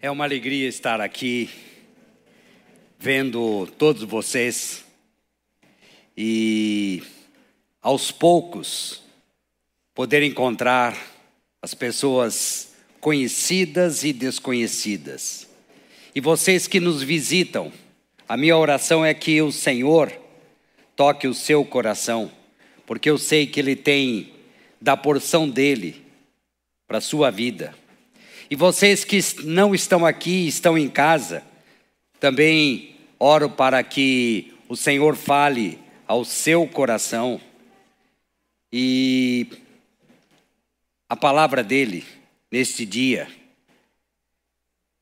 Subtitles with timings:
[0.00, 1.50] É uma alegria estar aqui
[3.00, 4.84] vendo todos vocês
[6.16, 7.02] e
[7.82, 9.02] aos poucos
[9.92, 10.96] poder encontrar
[11.60, 15.48] as pessoas conhecidas e desconhecidas.
[16.14, 17.72] E vocês que nos visitam,
[18.28, 20.12] a minha oração é que o Senhor
[20.94, 22.30] toque o seu coração,
[22.86, 24.32] porque eu sei que Ele tem
[24.80, 26.00] da porção dele
[26.86, 27.74] para a sua vida.
[28.50, 31.42] E vocês que não estão aqui, estão em casa,
[32.18, 37.38] também oro para que o Senhor fale ao seu coração
[38.72, 39.46] e
[41.10, 42.06] a palavra dele
[42.50, 43.28] neste dia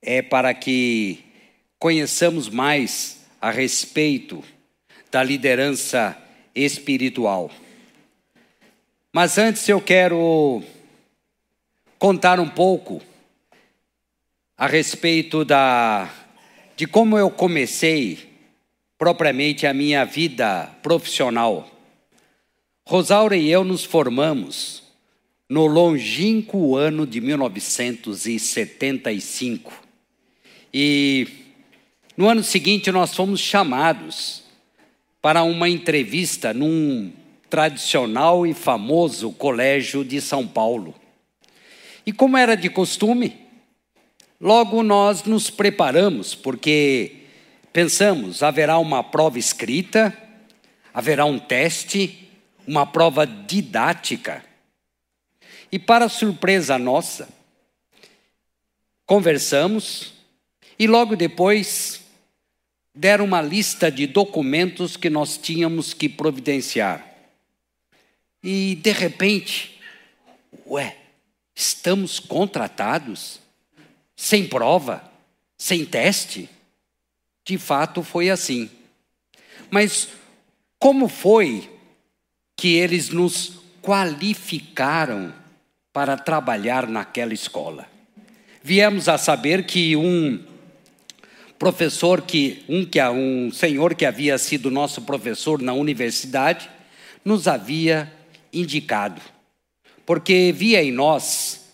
[0.03, 1.25] é para que
[1.79, 4.43] conheçamos mais a respeito
[5.09, 6.21] da liderança
[6.53, 7.51] espiritual.
[9.13, 10.65] Mas antes eu quero
[11.97, 13.01] contar um pouco
[14.59, 16.11] a respeito da,
[16.77, 18.31] de como eu comecei
[18.97, 21.71] propriamente a minha vida profissional.
[22.87, 24.83] Rosaura e eu nos formamos
[25.49, 29.85] no longínquo ano de 1975.
[30.73, 31.29] E
[32.17, 34.43] no ano seguinte nós fomos chamados
[35.21, 37.13] para uma entrevista num
[37.51, 40.95] tradicional e famoso colégio de São Paulo.
[42.07, 43.46] E como era de costume,
[44.41, 47.23] Logo nós nos preparamos, porque
[47.73, 50.17] pensamos, haverá uma prova escrita,
[50.93, 52.29] haverá um teste,
[52.67, 54.45] uma prova didática.
[55.73, 57.29] E para surpresa nossa,
[59.07, 60.13] conversamos
[60.79, 62.03] e logo depois
[62.95, 67.07] deram uma lista de documentos que nós tínhamos que providenciar.
[68.43, 69.81] E de repente,
[70.67, 70.97] ué,
[71.55, 73.46] estamos contratados?
[74.17, 75.05] Sem prova,
[75.59, 76.49] sem teste.
[77.45, 78.71] De fato foi assim.
[79.71, 80.09] Mas
[80.79, 81.71] como foi
[82.57, 85.33] que eles nos qualificaram
[85.93, 87.87] para trabalhar naquela escola?
[88.63, 90.43] Viemos a saber que um
[91.59, 96.69] professor que um que um senhor que havia sido nosso professor na universidade
[97.25, 98.13] nos havia
[98.53, 99.21] indicado,
[100.05, 101.67] porque via em nós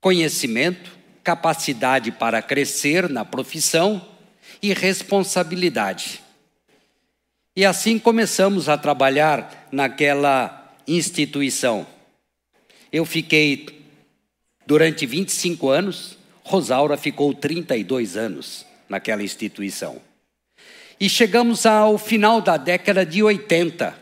[0.00, 0.95] conhecimento,
[1.26, 4.00] capacidade para crescer na profissão
[4.62, 6.22] e responsabilidade.
[7.56, 11.84] E assim começamos a trabalhar naquela instituição.
[12.92, 13.66] Eu fiquei
[14.64, 20.00] durante 25 anos, Rosaura ficou 32 anos naquela instituição.
[21.00, 23.98] E chegamos ao final da década de 80.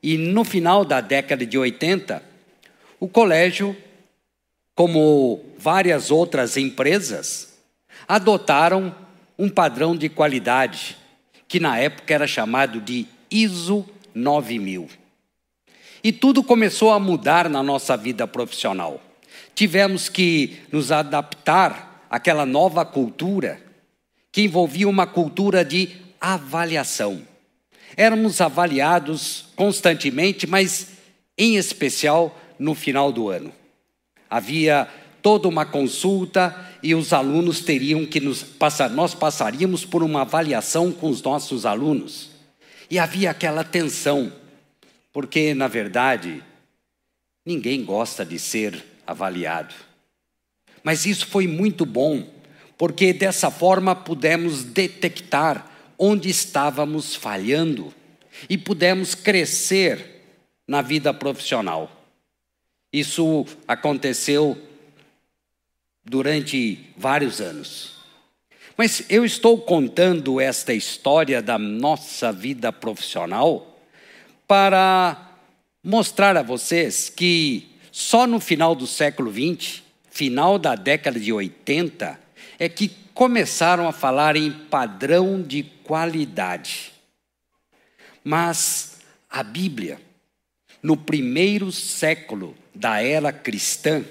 [0.00, 2.22] E no final da década de 80,
[3.00, 3.76] o colégio
[4.76, 7.58] como várias outras empresas,
[8.06, 8.94] adotaram
[9.38, 10.96] um padrão de qualidade
[11.48, 14.86] que na época era chamado de ISO 9000.
[16.04, 19.00] E tudo começou a mudar na nossa vida profissional.
[19.54, 23.60] Tivemos que nos adaptar àquela nova cultura
[24.30, 27.22] que envolvia uma cultura de avaliação.
[27.96, 30.88] Éramos avaliados constantemente, mas
[31.38, 33.52] em especial no final do ano.
[34.28, 34.88] Havia
[35.22, 40.92] toda uma consulta e os alunos teriam que nos passar, nós passaríamos por uma avaliação
[40.92, 42.30] com os nossos alunos.
[42.88, 44.32] E havia aquela tensão,
[45.12, 46.42] porque na verdade
[47.44, 49.74] ninguém gosta de ser avaliado.
[50.82, 52.24] Mas isso foi muito bom,
[52.78, 57.92] porque dessa forma pudemos detectar onde estávamos falhando
[58.48, 60.22] e pudemos crescer
[60.68, 61.95] na vida profissional.
[62.96, 64.56] Isso aconteceu
[66.02, 67.96] durante vários anos.
[68.74, 73.78] Mas eu estou contando esta história da nossa vida profissional
[74.48, 75.30] para
[75.84, 82.18] mostrar a vocês que só no final do século XX, final da década de 80,
[82.58, 86.94] é que começaram a falar em padrão de qualidade.
[88.24, 90.00] Mas a Bíblia,
[90.82, 94.04] no primeiro século da era cristã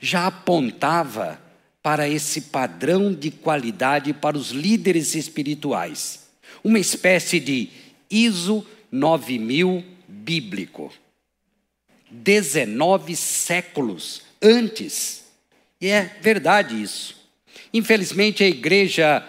[0.00, 1.40] já apontava
[1.82, 6.28] para esse padrão de qualidade para os líderes espirituais.
[6.62, 7.70] Uma espécie de
[8.10, 10.92] ISO 9000 bíblico.
[12.10, 15.24] 19 séculos antes.
[15.80, 17.16] E é verdade isso.
[17.72, 19.26] Infelizmente, a igreja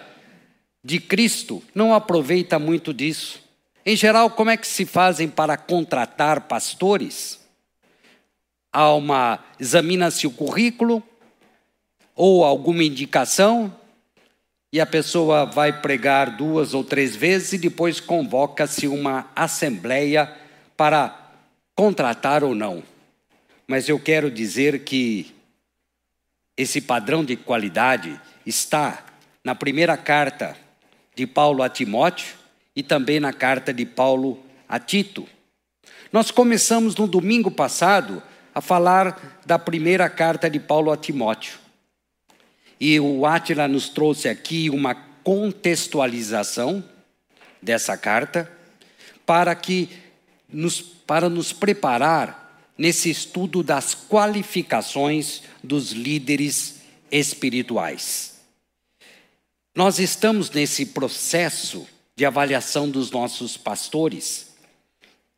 [0.84, 3.42] de Cristo não aproveita muito disso.
[3.86, 7.43] Em geral, como é que se fazem para contratar pastores?
[8.74, 11.00] Há uma examina-se o currículo,
[12.16, 13.74] ou alguma indicação,
[14.72, 20.36] e a pessoa vai pregar duas ou três vezes e depois convoca-se uma assembleia
[20.76, 21.30] para
[21.76, 22.82] contratar ou não.
[23.68, 25.32] Mas eu quero dizer que
[26.56, 29.04] esse padrão de qualidade está
[29.44, 30.56] na primeira carta
[31.14, 32.34] de Paulo a Timóteo
[32.74, 35.28] e também na carta de Paulo a Tito.
[36.12, 38.20] Nós começamos no domingo passado
[38.54, 41.58] a falar da primeira carta de Paulo a Timóteo.
[42.78, 46.84] E o Átila nos trouxe aqui uma contextualização
[47.60, 48.50] dessa carta
[49.24, 49.88] para que
[50.48, 52.44] nos, para nos preparar
[52.76, 56.80] nesse estudo das qualificações dos líderes
[57.10, 58.34] espirituais.
[59.74, 64.54] Nós estamos nesse processo de avaliação dos nossos pastores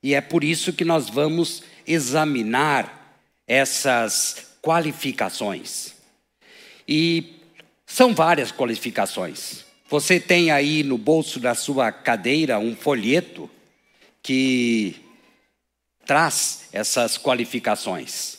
[0.02, 3.05] e é por isso que nós vamos examinar
[3.46, 5.94] essas qualificações.
[6.88, 7.36] E
[7.86, 9.64] são várias qualificações.
[9.88, 13.48] Você tem aí no bolso da sua cadeira um folheto
[14.22, 14.96] que
[16.04, 18.38] traz essas qualificações.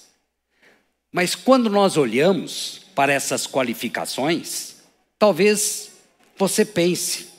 [1.11, 4.75] Mas quando nós olhamos para essas qualificações,
[5.17, 5.91] talvez
[6.37, 7.29] você pense,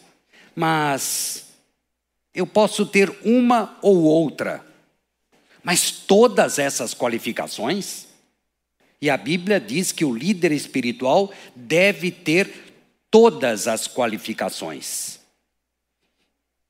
[0.54, 1.44] mas
[2.34, 4.64] eu posso ter uma ou outra,
[5.62, 8.06] mas todas essas qualificações?
[9.00, 12.50] E a Bíblia diz que o líder espiritual deve ter
[13.10, 15.20] todas as qualificações.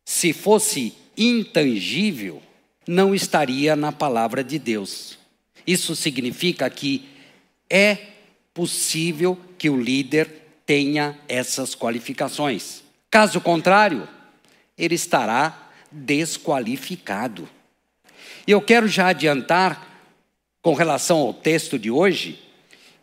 [0.05, 2.43] Se fosse intangível,
[2.87, 5.19] não estaria na palavra de Deus.
[5.67, 7.09] Isso significa que
[7.69, 7.99] é
[8.55, 10.31] possível que o líder
[10.65, 12.83] tenha essas qualificações.
[13.11, 14.09] Caso contrário,
[14.77, 17.49] ele estará desqualificado.
[18.49, 19.87] E eu quero já adiantar,
[20.63, 22.41] com relação ao texto de hoje,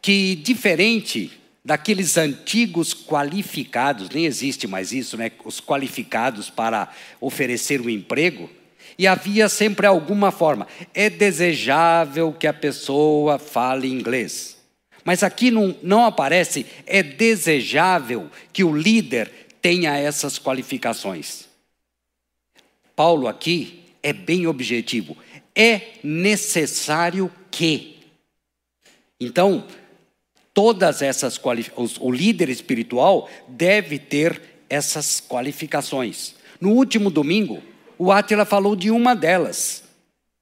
[0.02, 1.32] que diferente
[1.64, 5.32] daqueles antigos qualificados, nem existe mais isso, né?
[5.44, 8.50] Os qualificados para oferecer o um emprego
[8.98, 10.66] e havia sempre alguma forma.
[10.96, 14.58] É desejável que a pessoa fale inglês.
[15.04, 19.32] Mas aqui não, não aparece, é desejável que o líder
[19.62, 21.46] tenha essas qualificações.
[22.96, 25.16] Paulo aqui é bem objetivo.
[25.56, 28.00] É necessário que.
[29.20, 29.66] Então,
[30.54, 36.36] todas essas qualificações, o líder espiritual deve ter essas qualificações.
[36.60, 37.62] No último domingo,
[37.98, 39.84] o Átila falou de uma delas,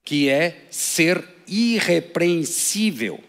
[0.04, 3.20] que é ser irrepreensível.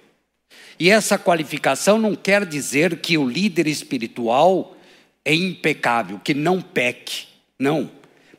[0.80, 4.76] E essa qualificação não quer dizer que o líder espiritual
[5.24, 7.26] é impecável, que não peque.
[7.58, 7.90] Não.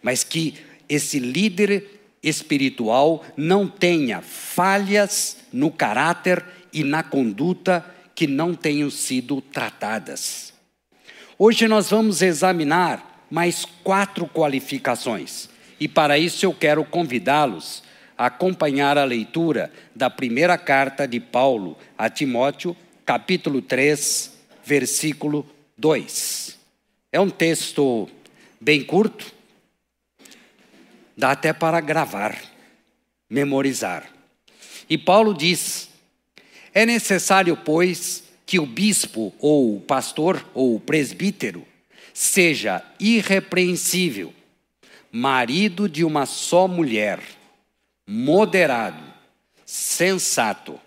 [0.02, 0.54] Mas que
[0.88, 1.95] esse líder
[2.28, 10.52] espiritual não tenha falhas no caráter e na conduta que não tenham sido tratadas.
[11.38, 15.49] Hoje nós vamos examinar mais quatro qualificações.
[15.78, 17.82] E para isso eu quero convidá-los
[18.19, 24.32] a acompanhar a leitura da primeira carta de Paulo a Timóteo, capítulo 3,
[24.64, 25.46] versículo
[25.76, 26.58] 2.
[27.12, 28.08] É um texto
[28.61, 29.35] bem curto,
[31.16, 32.36] dá até para gravar,
[33.28, 34.08] memorizar.
[34.88, 35.88] E Paulo diz:
[36.74, 41.67] É necessário, pois, que o bispo, ou o pastor, ou o presbítero,
[42.12, 44.32] seja irrepreensível
[45.17, 47.20] marido de uma só mulher,
[48.06, 49.02] moderado,
[49.64, 50.79] sensato,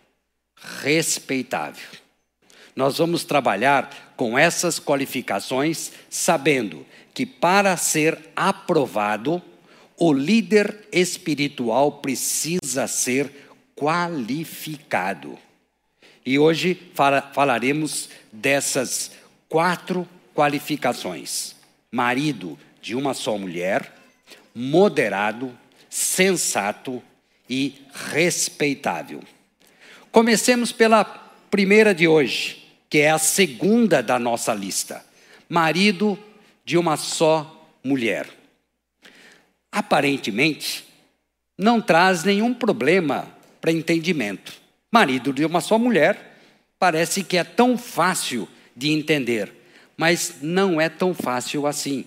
[0.84, 1.88] respeitável.
[2.76, 9.42] Nós vamos trabalhar com essas qualificações, sabendo que para ser aprovado,
[10.00, 13.30] o líder espiritual precisa ser
[13.76, 15.38] qualificado.
[16.26, 16.92] E hoje
[17.34, 19.12] falaremos dessas
[19.50, 21.56] quatro qualificações:
[21.92, 23.94] marido de uma só mulher,
[24.56, 25.52] moderado,
[25.90, 27.04] sensato
[27.50, 29.22] e respeitável.
[30.12, 31.04] Comecemos pela
[31.52, 35.04] primeira de hoje, que é a segunda da nossa lista:
[35.50, 36.18] marido
[36.64, 38.39] de uma só mulher.
[39.72, 40.86] Aparentemente,
[41.58, 43.28] não traz nenhum problema
[43.60, 44.54] para entendimento.
[44.92, 46.38] Marido de uma só mulher
[46.80, 49.54] parece que é tão fácil de entender,
[49.98, 52.06] mas não é tão fácil assim.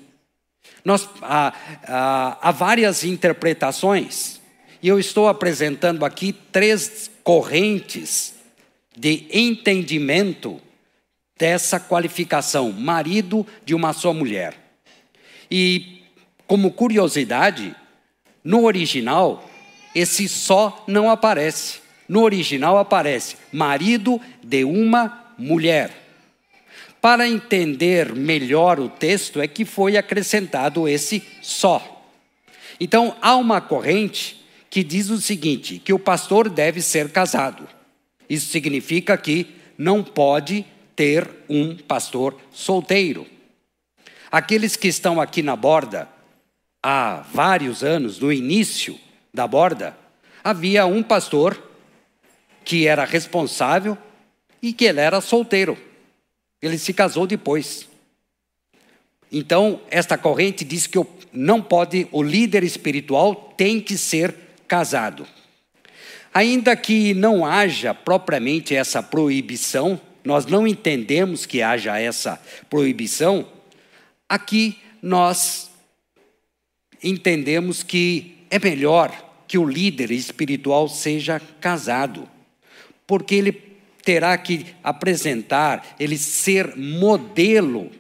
[0.85, 1.52] Nós, há,
[1.85, 4.40] há, há várias interpretações,
[4.83, 8.35] e eu estou apresentando aqui três correntes
[8.97, 10.61] de entendimento
[11.38, 14.57] dessa qualificação, marido de uma só mulher.
[15.50, 16.01] E,
[16.46, 17.75] como curiosidade,
[18.44, 19.49] no original,
[19.94, 21.80] esse só não aparece.
[22.08, 25.90] No original aparece marido de uma mulher.
[27.00, 32.06] Para entender melhor o texto, é que foi acrescentado esse só.
[32.78, 37.68] Então, há uma corrente que diz o seguinte: que o pastor deve ser casado.
[38.28, 39.46] Isso significa que
[39.76, 43.26] não pode ter um pastor solteiro.
[44.30, 46.08] Aqueles que estão aqui na borda
[46.82, 48.98] há vários anos, no início
[49.32, 49.96] da borda,
[50.42, 51.70] havia um pastor
[52.64, 53.96] que era responsável
[54.60, 55.78] e que ele era solteiro.
[56.60, 57.88] Ele se casou depois.
[59.30, 60.98] Então, esta corrente diz que
[61.32, 64.34] não pode, o líder espiritual tem que ser
[64.68, 65.26] casado.
[66.34, 73.46] Ainda que não haja propriamente essa proibição, nós não entendemos que haja essa proibição,
[74.28, 75.72] aqui nós
[77.02, 79.11] entendemos que é melhor
[79.49, 82.28] que o líder espiritual seja casado,
[83.06, 83.52] porque ele
[84.02, 87.90] terá que apresentar, ele ser modelo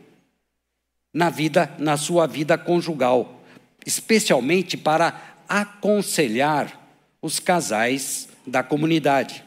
[1.12, 3.42] na vida, na sua vida conjugal,
[3.84, 6.80] especialmente para aconselhar
[7.20, 9.44] os casais da comunidade.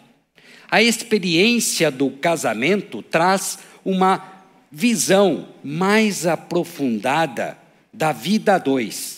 [0.69, 7.57] A experiência do casamento traz uma visão mais aprofundada
[7.93, 9.14] da vida a dois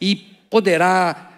[0.00, 0.16] e
[0.50, 1.32] poderá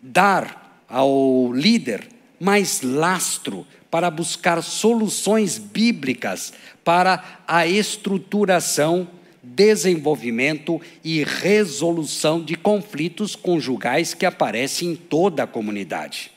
[0.00, 2.08] dar ao líder
[2.38, 9.06] mais lastro para buscar soluções bíblicas para a estruturação,
[9.42, 16.30] desenvolvimento e resolução de conflitos conjugais que aparecem em toda a comunidade.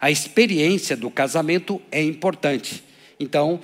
[0.00, 2.84] A experiência do casamento é importante.
[3.18, 3.60] Então,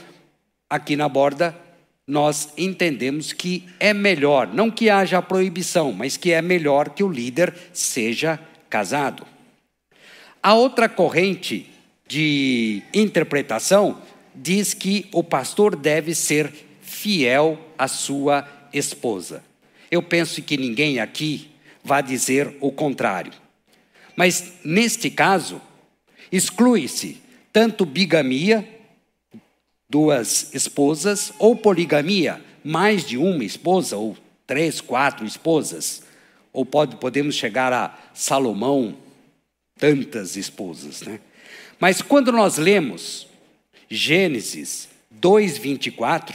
[0.68, 1.56] aqui na borda,
[2.06, 7.10] nós entendemos que é melhor, não que haja proibição, mas que é melhor que o
[7.10, 9.26] líder seja casado.
[10.42, 11.68] A outra corrente
[12.08, 14.02] de interpretação
[14.34, 19.42] diz que o pastor deve ser fiel à sua esposa.
[19.90, 21.50] Eu penso que ninguém aqui
[21.84, 23.32] vai dizer o contrário.
[24.16, 25.60] Mas neste caso,
[26.30, 27.20] exclui-se
[27.52, 28.66] tanto bigamia,
[29.92, 36.02] duas esposas, ou poligamia, mais de uma esposa, ou três, quatro esposas.
[36.50, 38.96] Ou pode, podemos chegar a Salomão,
[39.78, 41.02] tantas esposas.
[41.02, 41.20] Né?
[41.78, 43.26] Mas quando nós lemos
[43.90, 44.88] Gênesis
[45.20, 46.32] 2,24,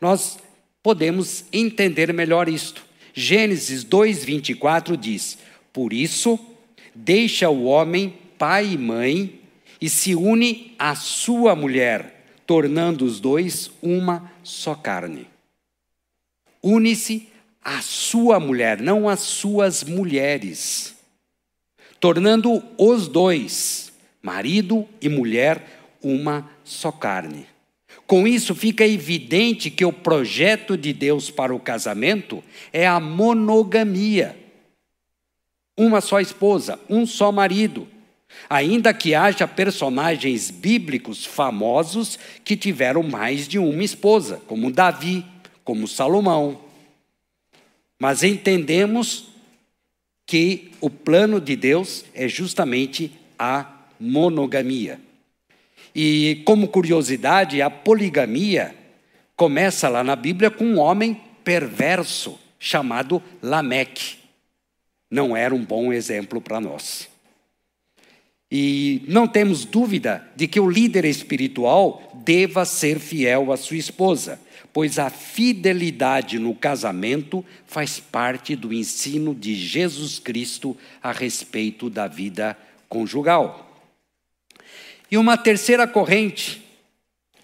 [0.00, 0.38] nós
[0.82, 2.86] podemos entender melhor isto.
[3.12, 5.36] Gênesis 2,24 diz:
[5.74, 6.38] Por isso,
[6.94, 9.40] deixa o homem pai e mãe
[9.78, 12.15] e se une à sua mulher,
[12.46, 15.26] tornando os dois uma só carne.
[16.62, 17.28] Une-se
[17.62, 20.94] à sua mulher, não às suas mulheres,
[21.98, 27.46] tornando os dois, marido e mulher, uma só carne.
[28.06, 34.36] Com isso, fica evidente que o projeto de Deus para o casamento é a monogamia.
[35.76, 37.88] Uma só esposa, um só marido,
[38.48, 45.24] Ainda que haja personagens bíblicos famosos que tiveram mais de uma esposa, como Davi,
[45.64, 46.60] como Salomão.
[47.98, 49.28] Mas entendemos
[50.26, 53.66] que o plano de Deus é justamente a
[53.98, 55.00] monogamia.
[55.94, 58.74] E como curiosidade, a poligamia
[59.34, 64.18] começa lá na Bíblia com um homem perverso chamado Lameque.
[65.10, 67.08] Não era um bom exemplo para nós.
[68.50, 74.40] E não temos dúvida de que o líder espiritual deva ser fiel à sua esposa,
[74.72, 82.06] pois a fidelidade no casamento faz parte do ensino de Jesus Cristo a respeito da
[82.06, 82.56] vida
[82.88, 83.62] conjugal.
[85.10, 86.62] E uma terceira corrente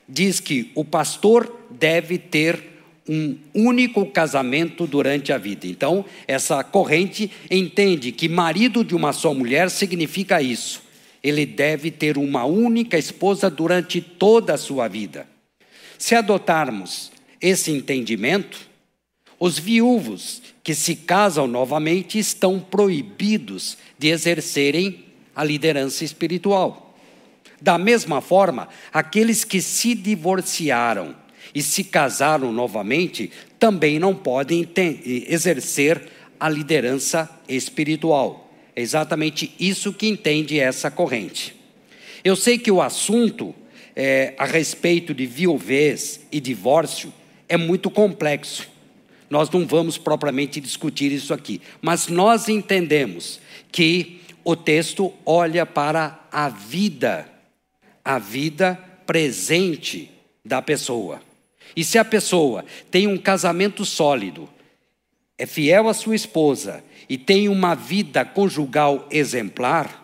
[0.09, 2.71] diz que o pastor deve ter
[3.09, 5.67] um único casamento durante a vida.
[5.67, 10.82] Então, essa corrente entende que marido de uma só mulher significa isso
[11.23, 15.27] ele deve ter uma única esposa durante toda a sua vida.
[15.97, 18.69] Se adotarmos esse entendimento,
[19.39, 26.97] os viúvos que se casam novamente estão proibidos de exercerem a liderança espiritual.
[27.61, 31.15] Da mesma forma, aqueles que se divorciaram
[31.55, 34.69] e se casaram novamente também não podem
[35.29, 38.42] exercer a liderança espiritual.
[38.75, 41.55] É exatamente isso que entende essa corrente.
[42.25, 43.55] Eu sei que o assunto
[43.95, 47.13] é, a respeito de viuvez e divórcio
[47.49, 48.69] é muito complexo.
[49.29, 56.27] Nós não vamos propriamente discutir isso aqui, mas nós entendemos que o texto olha para
[56.31, 57.29] a vida,
[58.05, 58.75] a vida
[59.07, 60.11] presente
[60.45, 61.21] da pessoa.
[61.75, 64.49] E se a pessoa tem um casamento sólido,
[65.39, 70.03] é fiel à sua esposa e tem uma vida conjugal exemplar,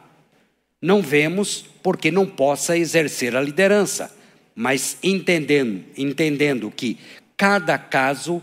[0.80, 4.14] não vemos porque não possa exercer a liderança,
[4.54, 6.98] mas entendendo, entendendo que
[7.36, 8.42] cada caso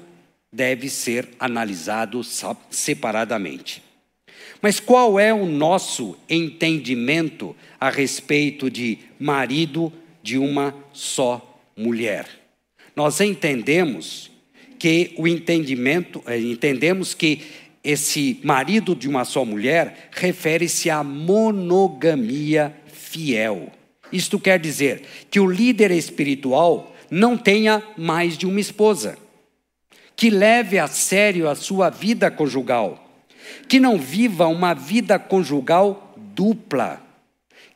[0.51, 2.21] deve ser analisado
[2.69, 3.83] separadamente.
[4.61, 9.91] Mas qual é o nosso entendimento a respeito de marido
[10.23, 12.25] de uma só mulher?
[12.95, 14.31] Nós entendemos
[14.79, 17.41] que o entendimento, eh, entendemos que
[17.85, 23.71] esse marido de uma só mulher refere-se à monogamia fiel.
[24.11, 29.17] Isto quer dizer que o líder espiritual não tenha mais de uma esposa,
[30.15, 33.07] que leve a sério a sua vida conjugal,
[33.69, 37.01] que não viva uma vida conjugal dupla,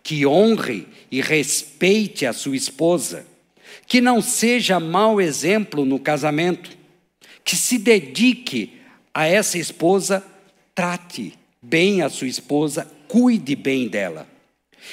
[0.01, 3.27] que honre e respeite a sua esposa,
[3.85, 6.75] que não seja mau exemplo no casamento,
[7.43, 8.78] que se dedique
[9.13, 10.25] a essa esposa,
[10.73, 14.27] trate bem a sua esposa, cuide bem dela.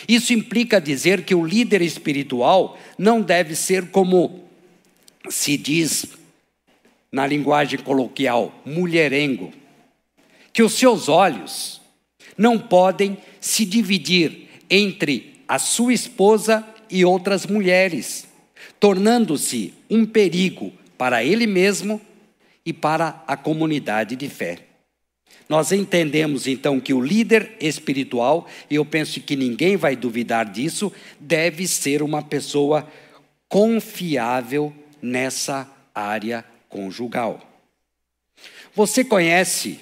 [0.09, 4.45] Isso implica dizer que o líder espiritual não deve ser como
[5.29, 6.07] se diz
[7.11, 9.53] na linguagem coloquial, mulherengo,
[10.53, 11.81] que os seus olhos
[12.37, 18.27] não podem se dividir entre a sua esposa e outras mulheres,
[18.79, 22.01] tornando-se um perigo para ele mesmo
[22.67, 24.59] e para a comunidade de fé.
[25.49, 30.93] Nós entendemos então que o líder espiritual, e eu penso que ninguém vai duvidar disso,
[31.21, 32.91] deve ser uma pessoa
[33.49, 37.41] confiável nessa área conjugal.
[38.75, 39.81] Você conhece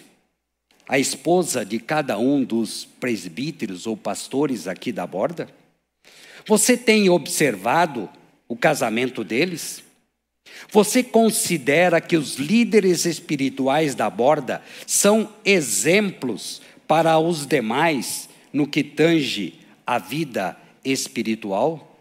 [0.86, 5.48] a esposa de cada um dos presbíteros ou pastores aqui da borda?
[6.46, 8.08] Você tem observado
[8.46, 9.83] o casamento deles?
[10.70, 18.82] Você considera que os líderes espirituais da borda são exemplos para os demais no que
[18.82, 19.54] tange
[19.86, 21.98] a vida espiritual?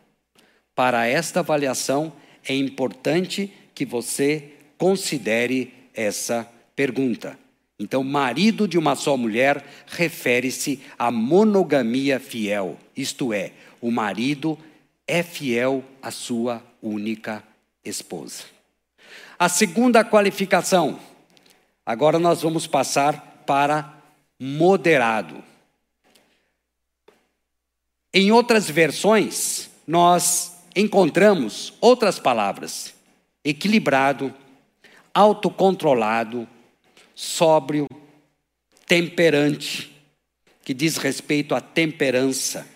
[0.76, 2.14] Para esta avaliação,
[2.48, 7.38] é importante que você considere essa pergunta.
[7.80, 14.58] Então, marido de uma só mulher refere-se à monogamia fiel, isto é, o marido
[15.08, 17.44] é fiel à sua única
[17.84, 18.44] esposa.
[19.38, 21.00] A segunda qualificação,
[21.86, 23.94] agora nós vamos passar para
[24.40, 25.44] moderado.
[28.14, 32.94] Em outras versões, nós encontramos outras palavras:
[33.44, 34.34] equilibrado,
[35.14, 36.48] autocontrolado,
[37.16, 37.88] sóbrio,
[38.86, 39.92] temperante,
[40.64, 42.68] que diz respeito à temperança.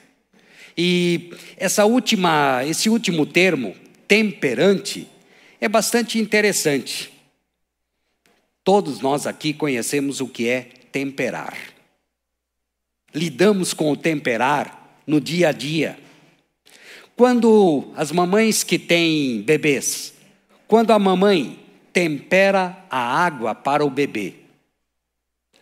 [0.78, 3.76] E essa última, esse último termo,
[4.08, 5.08] temperante
[5.60, 7.12] é bastante interessante.
[8.64, 11.58] Todos nós aqui conhecemos o que é temperar.
[13.14, 15.98] Lidamos com o temperar no dia a dia.
[17.16, 20.14] Quando as mamães que têm bebês,
[20.68, 21.60] quando a mamãe
[21.92, 24.36] tempera a água para o bebê,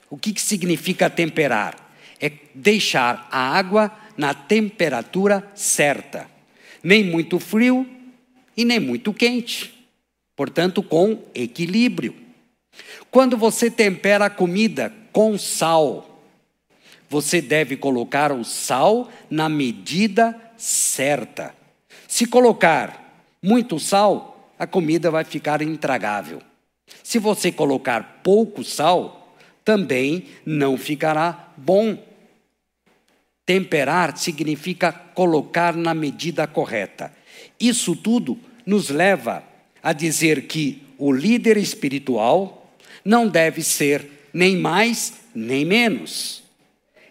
[0.10, 1.94] o que, que significa temperar?
[2.20, 6.30] É deixar a água na temperatura certa,
[6.84, 7.95] nem muito frio
[8.56, 9.74] e nem muito quente.
[10.36, 12.16] Portanto, com equilíbrio.
[13.10, 16.22] Quando você tempera a comida com sal,
[17.10, 21.56] você deve colocar o sal na medida certa.
[22.08, 26.42] Se colocar muito sal, a comida vai ficar intragável.
[27.04, 31.98] Se você colocar pouco sal, também não ficará bom.
[33.46, 37.14] Temperar significa colocar na medida correta.
[37.60, 39.44] Isso tudo nos leva
[39.82, 46.44] a dizer que o líder espiritual não deve ser nem mais nem menos.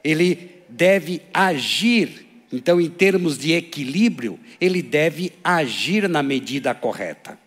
[0.03, 7.39] Ele deve agir, então, em termos de equilíbrio, ele deve agir na medida correta.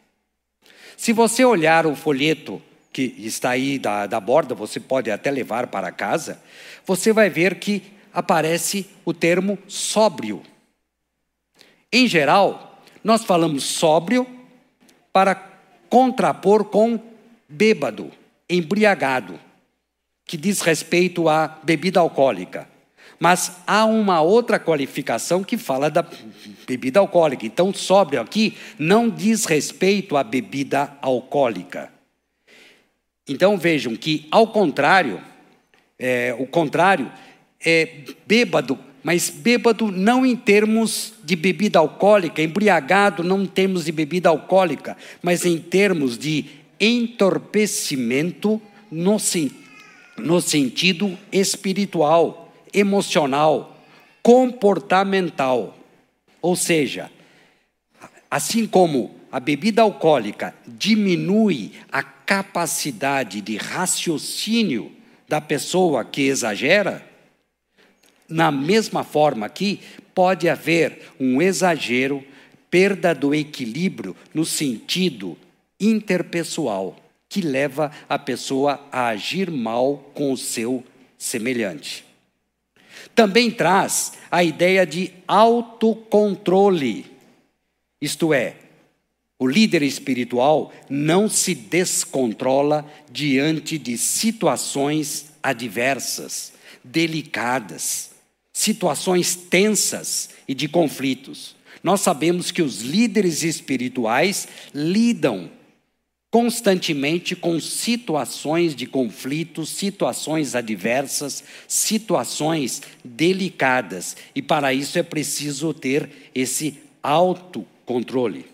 [0.95, 2.61] Se você olhar o folheto
[2.93, 6.41] que está aí da, da borda, você pode até levar para casa,
[6.85, 7.83] você vai ver que
[8.13, 10.41] aparece o termo sóbrio.
[11.91, 12.66] Em geral,
[13.07, 14.27] nós falamos sóbrio
[15.13, 15.33] para
[15.89, 16.99] contrapor com
[17.47, 18.11] bêbado,
[18.49, 19.39] embriagado,
[20.25, 22.67] que diz respeito à bebida alcoólica.
[23.17, 26.05] Mas há uma outra qualificação que fala da
[26.67, 27.45] bebida alcoólica.
[27.45, 31.89] Então, sóbrio aqui não diz respeito à bebida alcoólica.
[33.25, 35.21] Então vejam que, ao contrário,
[35.97, 37.09] é, o contrário,
[37.65, 43.91] é, bêbado mas bêbado não em termos de bebida alcoólica, embriagado não em termos de
[43.91, 46.45] bebida alcoólica, mas em termos de
[46.79, 49.17] entorpecimento no,
[50.17, 53.81] no sentido espiritual, emocional,
[54.21, 55.77] comportamental.
[56.41, 57.09] Ou seja,
[58.29, 64.91] assim como a bebida alcoólica diminui a capacidade de raciocínio
[65.27, 67.06] da pessoa que exagera,
[68.29, 69.79] na mesma forma aqui,
[70.13, 72.23] pode haver um exagero,
[72.69, 75.37] perda do equilíbrio no sentido
[75.79, 76.95] interpessoal,
[77.29, 80.83] que leva a pessoa a agir mal com o seu
[81.17, 82.05] semelhante.
[83.13, 87.05] Também traz a ideia de autocontrole,
[88.01, 88.55] isto é,
[89.39, 98.06] o líder espiritual não se descontrola diante de situações adversas, delicadas,
[98.57, 101.55] situações tensas e de conflitos.
[101.83, 105.51] Nós sabemos que os líderes espirituais lidam
[106.31, 116.09] constantemente com situações de conflitos, situações adversas, situações delicadas, e para isso é preciso ter
[116.33, 118.47] esse autocontrole.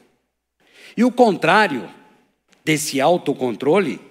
[0.97, 1.89] E o contrário
[2.65, 4.01] desse autocontrole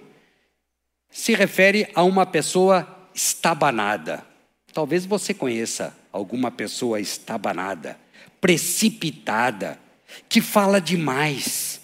[1.11, 4.32] se refere a uma pessoa estabanada.
[4.73, 7.97] Talvez você conheça alguma pessoa estabanada,
[8.41, 9.79] precipitada,
[10.27, 11.79] que fala demais,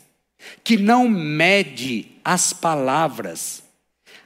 [0.64, 3.64] que não mede as palavras.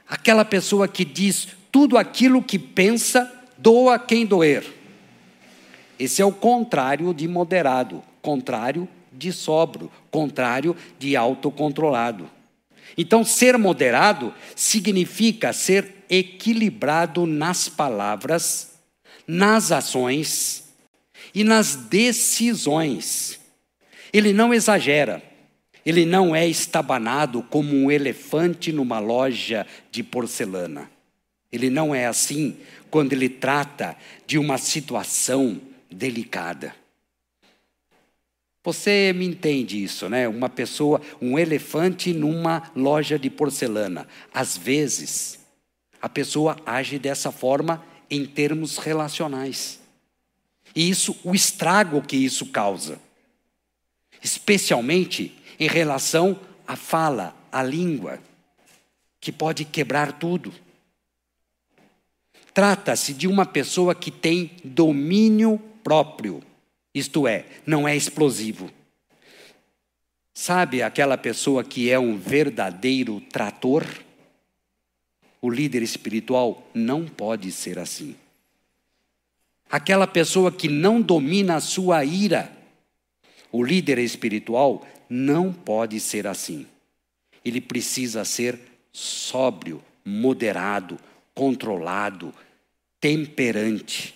[0.08, 4.64] Aquela pessoa que diz tudo aquilo que pensa, doa quem doer.
[5.98, 12.30] Esse é o contrário de moderado, contrário de sobro, contrário de autocontrolado.
[12.96, 18.72] Então, ser moderado significa ser equilibrado nas palavras,
[19.26, 20.64] nas ações
[21.34, 23.40] e nas decisões.
[24.12, 25.22] Ele não exagera,
[25.84, 30.90] ele não é estabanado como um elefante numa loja de porcelana.
[31.52, 32.56] Ele não é assim
[32.90, 33.96] quando ele trata
[34.26, 36.74] de uma situação delicada.
[38.64, 40.26] Você me entende isso, né?
[40.26, 44.08] Uma pessoa, um elefante numa loja de porcelana.
[44.32, 45.43] Às vezes,
[46.04, 49.80] a pessoa age dessa forma em termos relacionais.
[50.76, 53.00] E isso, o estrago que isso causa,
[54.22, 56.38] especialmente em relação
[56.68, 58.20] à fala, à língua,
[59.18, 60.52] que pode quebrar tudo.
[62.52, 66.42] Trata-se de uma pessoa que tem domínio próprio,
[66.94, 68.70] isto é, não é explosivo.
[70.34, 74.03] Sabe aquela pessoa que é um verdadeiro trator?
[75.44, 78.16] O líder espiritual não pode ser assim.
[79.70, 82.50] Aquela pessoa que não domina a sua ira,
[83.52, 86.66] o líder espiritual não pode ser assim.
[87.44, 88.58] Ele precisa ser
[88.90, 90.98] sóbrio, moderado,
[91.34, 92.32] controlado,
[92.98, 94.14] temperante.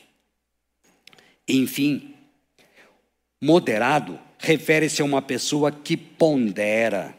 [1.46, 2.14] Enfim,
[3.38, 7.14] moderado refere-se a uma pessoa que pondera,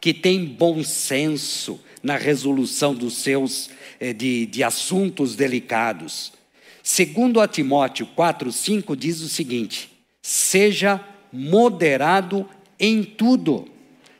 [0.00, 3.68] que tem bom senso, na resolução dos seus
[3.98, 6.32] eh, de, de assuntos delicados.
[6.80, 9.90] Segundo a Timóteo 4:5 diz o seguinte:
[10.22, 13.68] seja moderado em tudo.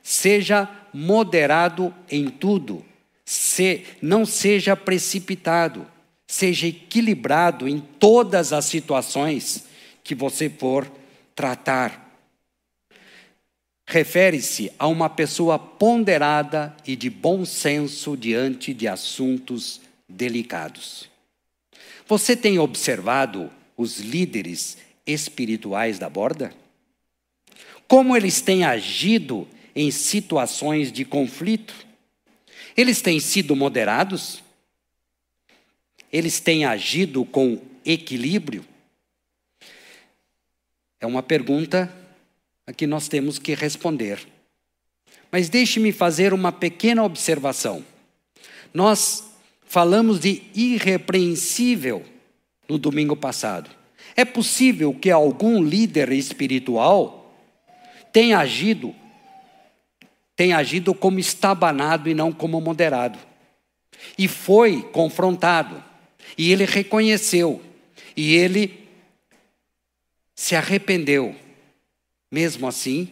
[0.02, 2.85] Seja moderado em tudo.
[3.24, 5.87] Se, não seja precipitado.
[6.26, 9.64] Seja equilibrado em todas as situações
[10.02, 10.90] que você for
[11.37, 12.05] tratar
[13.87, 21.09] refere-se a uma pessoa ponderada e de bom senso diante de assuntos delicados.
[22.07, 26.53] Você tem observado os líderes espirituais da borda?
[27.87, 31.87] Como eles têm agido em situações de conflito?
[32.77, 34.42] Eles têm sido moderados?
[36.12, 38.64] Eles têm agido com equilíbrio?
[41.01, 41.92] É uma pergunta
[42.66, 44.26] a que nós temos que responder.
[45.31, 47.85] Mas deixe-me fazer uma pequena observação.
[48.72, 49.24] Nós
[49.66, 52.05] falamos de irrepreensível
[52.68, 53.70] no domingo passado.
[54.14, 57.35] É possível que algum líder espiritual
[58.12, 58.94] tenha agido
[60.37, 63.18] tenha agido como estabanado e não como moderado.
[64.18, 65.83] E foi confrontado,
[66.37, 67.62] e ele reconheceu,
[68.14, 68.87] e ele
[70.35, 71.35] se arrependeu.
[72.30, 73.08] Mesmo assim,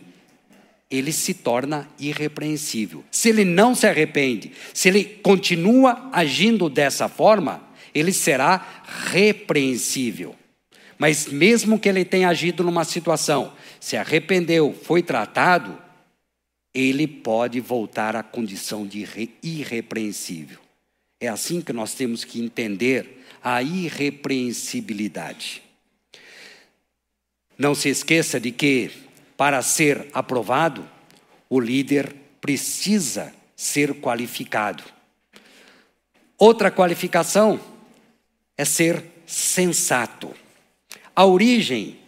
[0.91, 3.05] ele se torna irrepreensível.
[3.11, 7.63] Se ele não se arrepende, se ele continua agindo dessa forma,
[7.95, 10.35] ele será repreensível.
[10.99, 15.79] Mas mesmo que ele tenha agido numa situação, se arrependeu, foi tratado,
[16.73, 19.07] ele pode voltar à condição de
[19.43, 20.59] irrepreensível.
[21.21, 25.64] É assim que nós temos que entender a irrepreensibilidade.
[27.57, 28.91] Não se esqueça de que,
[29.37, 30.89] para ser aprovado,
[31.49, 34.83] o líder precisa ser qualificado.
[36.37, 37.61] Outra qualificação
[38.57, 40.35] é ser sensato.
[41.15, 41.99] A origem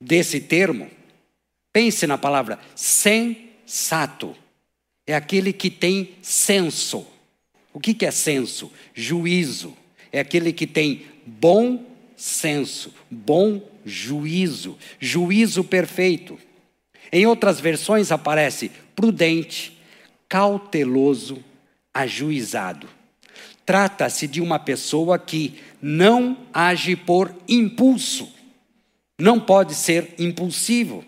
[0.00, 0.90] desse termo,
[1.72, 4.36] pense na palavra sensato,
[5.06, 7.06] é aquele que tem senso.
[7.72, 8.72] O que é senso?
[8.94, 9.76] Juízo.
[10.12, 11.84] É aquele que tem bom
[12.16, 16.38] senso, bom juízo, juízo perfeito.
[17.12, 19.78] Em outras versões aparece prudente,
[20.28, 21.44] cauteloso,
[21.92, 22.88] ajuizado.
[23.66, 28.28] Trata-se de uma pessoa que não age por impulso,
[29.18, 31.02] não pode ser impulsivo,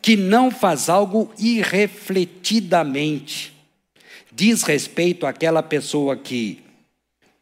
[0.00, 3.52] que não faz algo irrefletidamente.
[4.30, 6.62] Diz respeito àquela pessoa que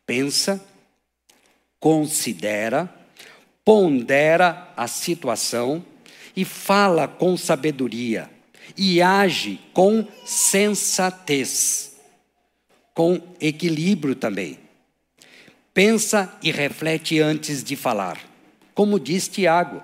[0.04, 0.60] pensa,
[1.78, 2.92] considera,
[3.70, 5.86] pondera a situação
[6.34, 8.28] e fala com sabedoria
[8.76, 11.96] e age com sensatez
[12.92, 14.58] com equilíbrio também.
[15.72, 18.18] Pensa e reflete antes de falar.
[18.74, 19.80] Como diz Tiago,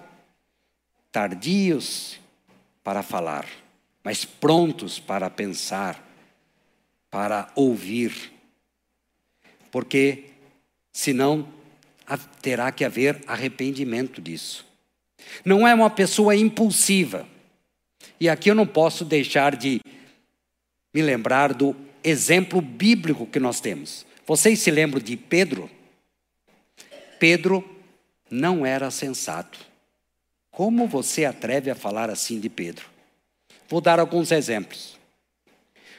[1.13, 2.19] tardios
[2.83, 3.47] para falar,
[4.03, 6.05] mas prontos para pensar,
[7.09, 8.33] para ouvir.
[9.71, 10.25] Porque
[10.93, 11.55] senão
[12.41, 14.65] terá que haver arrependimento disso.
[15.45, 17.27] Não é uma pessoa impulsiva.
[18.21, 19.81] E aqui eu não posso deixar de
[20.95, 24.07] me lembrar do exemplo bíblico que nós temos.
[24.27, 25.71] Vocês se lembram de Pedro?
[27.19, 27.65] Pedro
[28.31, 29.59] não era sensato.
[30.51, 32.87] Como você atreve a falar assim de Pedro?
[33.69, 34.97] Vou dar alguns exemplos.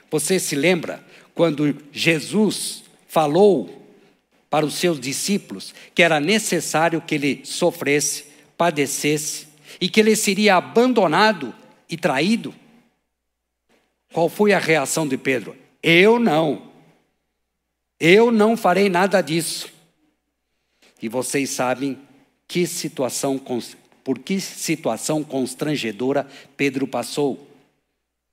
[0.10, 1.04] Você se lembra
[1.36, 3.87] quando Jesus falou
[4.50, 8.26] para os seus discípulos que era necessário que ele sofresse,
[8.58, 9.48] padecesse
[9.80, 11.54] e que ele seria abandonado
[11.90, 12.54] e traído?
[14.14, 15.56] Qual foi a reação de Pedro?
[15.82, 16.72] Eu não.
[18.00, 19.70] Eu não farei nada disso.
[21.02, 22.00] E vocês sabem
[22.48, 23.40] que situação,
[24.04, 27.48] por que situação constrangedora Pedro passou,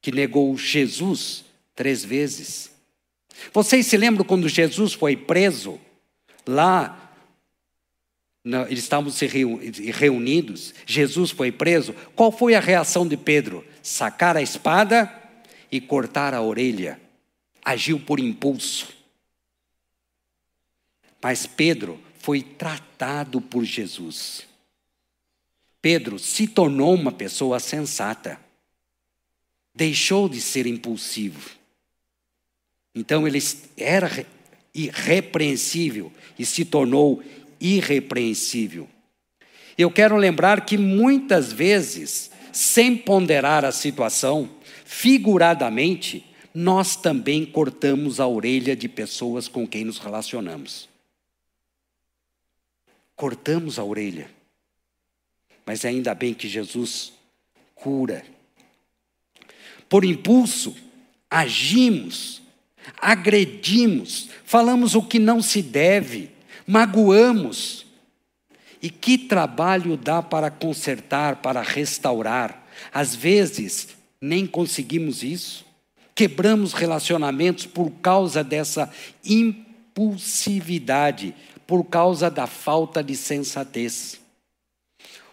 [0.00, 2.70] que negou Jesus três vezes.
[3.52, 5.80] Vocês se lembram quando Jesus foi preso
[6.46, 7.00] lá?
[8.68, 11.94] eles estavam se reunidos, Jesus foi preso.
[12.14, 13.64] Qual foi a reação de Pedro?
[13.82, 15.10] Sacar a espada
[15.72, 17.00] e cortar a orelha
[17.64, 18.92] agiu por impulso.
[21.22, 24.46] Mas Pedro foi tratado por Jesus.
[25.80, 28.38] Pedro se tornou uma pessoa sensata.
[29.74, 31.50] Deixou de ser impulsivo.
[32.94, 33.38] Então ele
[33.76, 34.26] era
[34.74, 37.22] irrepreensível e se tornou
[37.60, 38.88] irrepreensível.
[39.76, 44.48] Eu quero lembrar que muitas vezes, sem ponderar a situação,
[44.84, 50.88] figuradamente, nós também cortamos a orelha de pessoas com quem nos relacionamos.
[53.16, 54.30] Cortamos a orelha.
[55.66, 57.12] Mas ainda bem que Jesus
[57.74, 58.24] cura.
[59.88, 60.76] Por impulso,
[61.28, 62.42] agimos,
[63.00, 66.30] agredimos, falamos o que não se deve,
[66.66, 67.86] magoamos.
[68.82, 72.66] E que trabalho dá para consertar, para restaurar?
[72.92, 73.88] Às vezes,
[74.20, 75.64] nem conseguimos isso.
[76.14, 78.92] Quebramos relacionamentos por causa dessa
[79.24, 81.34] impulsividade,
[81.66, 84.20] por causa da falta de sensatez.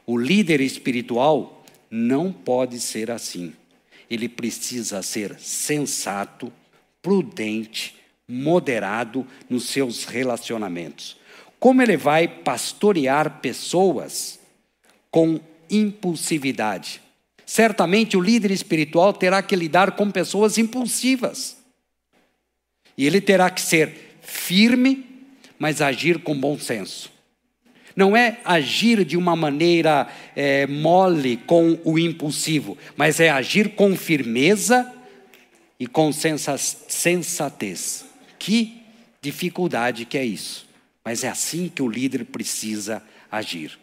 [0.06, 3.54] O líder espiritual não pode ser assim.
[4.10, 6.52] Ele precisa ser sensato,
[7.02, 7.96] prudente,
[8.28, 11.18] moderado nos seus relacionamentos.
[11.60, 14.40] Como ele vai pastorear pessoas
[15.10, 17.02] com impulsividade?
[17.46, 21.58] Certamente o líder espiritual terá que lidar com pessoas impulsivas.
[22.98, 25.06] E ele terá que ser firme,
[25.60, 27.12] mas agir com bom senso.
[27.96, 33.96] Não é agir de uma maneira é, mole com o impulsivo, mas é agir com
[33.96, 34.92] firmeza
[35.82, 38.06] e com sensatez.
[38.38, 38.84] Que
[39.20, 40.70] dificuldade que é isso.
[41.04, 43.80] Mas é assim que o líder precisa agir.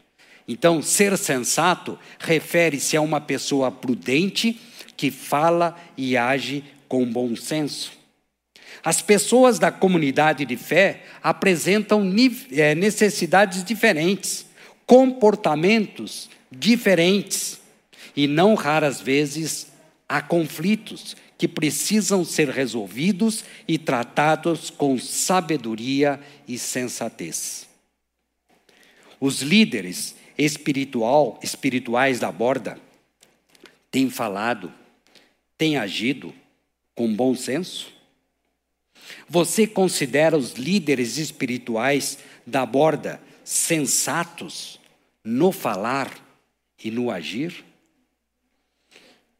[0.46, 4.60] Então, ser sensato refere-se a uma pessoa prudente
[4.96, 7.90] que fala e age com bom senso.
[8.84, 12.14] As pessoas da comunidade de fé apresentam
[12.52, 14.46] é, necessidades diferentes,
[14.86, 17.58] comportamentos diferentes
[18.14, 19.66] e não raras vezes
[20.08, 27.68] há conflitos que precisam ser resolvidos e tratados com sabedoria e sensatez.
[29.20, 32.78] Os líderes espiritual, espirituais da borda
[33.88, 34.74] têm falado,
[35.56, 36.34] têm agido
[36.94, 37.92] com bom senso?
[39.28, 44.80] Você considera os líderes espirituais da borda sensatos
[45.22, 46.12] no falar
[46.82, 47.64] e no agir?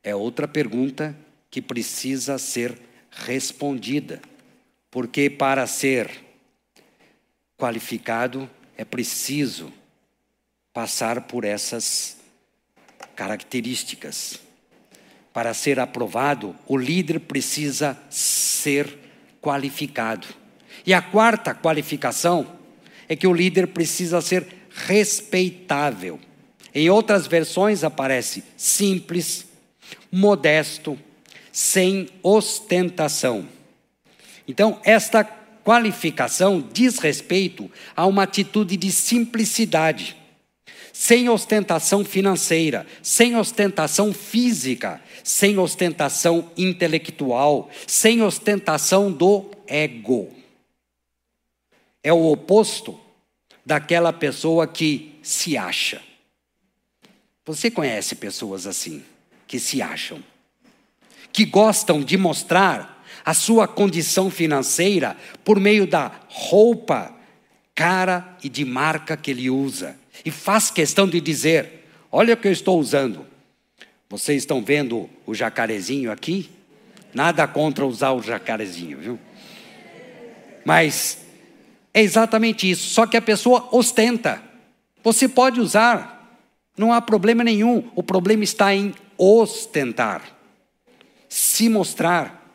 [0.03, 1.17] É outra pergunta
[1.51, 2.79] que precisa ser
[3.11, 4.21] respondida,
[4.91, 6.11] porque para ser
[7.57, 9.73] qualificado é preciso
[10.73, 12.19] passar por essas
[13.17, 14.41] características.
[15.33, 18.99] Para ser aprovado, o líder precisa ser
[19.41, 20.27] qualificado.
[20.87, 22.59] E a quarta qualificação
[23.09, 26.21] é que o líder precisa ser respeitável.
[26.75, 29.47] Em outras versões aparece simples,
[30.13, 30.99] modesto,
[31.59, 33.49] sem ostentação.
[34.47, 40.17] Então, esta qualificação diz respeito a uma atitude de simplicidade
[40.93, 50.33] sem ostentação financeira, sem ostentação física, sem ostentação intelectual, sem ostentação do ego.
[52.05, 53.01] É o oposto
[53.67, 56.01] daquela pessoa que se acha.
[57.45, 59.03] Você conhece pessoas assim,
[59.49, 60.23] que se acham,
[61.33, 67.15] que gostam de mostrar a sua condição financeira por meio da roupa
[67.75, 72.49] cara e de marca que ele usa e faz questão de dizer: Olha o que
[72.49, 73.27] eu estou usando.
[74.09, 76.51] Vocês estão vendo o jacarezinho aqui?
[77.13, 79.19] Nada contra usar o jacarezinho, viu?
[80.65, 81.19] Mas
[81.93, 82.89] é exatamente isso.
[82.89, 84.43] Só que a pessoa ostenta.
[85.03, 86.39] Você pode usar,
[86.77, 87.91] não há problema nenhum.
[87.95, 90.23] O problema está em ostentar,
[91.29, 92.47] se mostrar.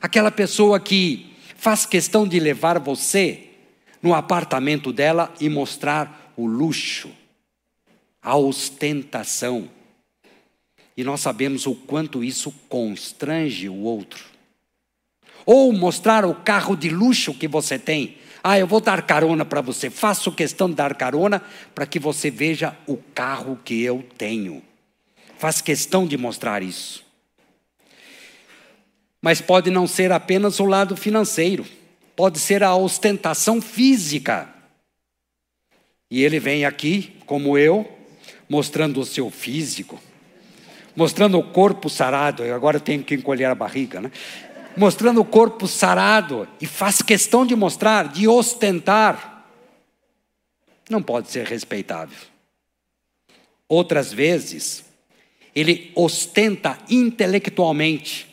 [0.00, 3.50] Aquela pessoa que faz questão de levar você
[4.02, 7.10] no apartamento dela e mostrar o luxo,
[8.22, 9.68] a ostentação.
[10.96, 14.24] E nós sabemos o quanto isso constrange o outro.
[15.46, 18.18] Ou mostrar o carro de luxo que você tem.
[18.42, 19.90] Ah, eu vou dar carona para você.
[19.90, 21.42] Faço questão de dar carona
[21.74, 24.62] para que você veja o carro que eu tenho.
[25.38, 27.09] Faz questão de mostrar isso.
[29.20, 31.66] Mas pode não ser apenas o lado financeiro,
[32.16, 34.48] pode ser a ostentação física.
[36.10, 37.88] E ele vem aqui, como eu,
[38.48, 40.00] mostrando o seu físico,
[40.96, 42.42] mostrando o corpo sarado.
[42.42, 44.10] Eu agora tenho que encolher a barriga, né?
[44.76, 49.46] Mostrando o corpo sarado e faz questão de mostrar, de ostentar.
[50.88, 52.18] Não pode ser respeitável.
[53.68, 54.84] Outras vezes,
[55.54, 58.29] ele ostenta intelectualmente.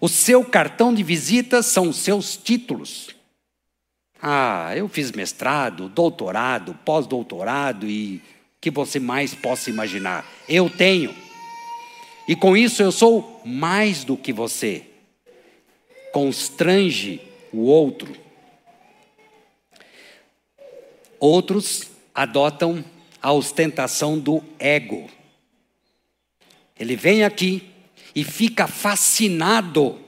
[0.00, 3.14] O seu cartão de visita são os seus títulos.
[4.20, 8.22] Ah, eu fiz mestrado, doutorado, pós-doutorado e
[8.60, 10.26] que você mais possa imaginar.
[10.48, 11.14] Eu tenho.
[12.26, 14.86] E com isso eu sou mais do que você.
[16.12, 17.20] Constrange
[17.52, 18.16] o outro.
[21.18, 22.82] Outros adotam
[23.20, 25.10] a ostentação do ego.
[26.78, 27.69] Ele vem aqui
[28.14, 29.98] e fica fascinado